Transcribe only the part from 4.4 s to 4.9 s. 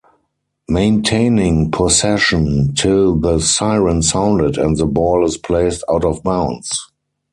and the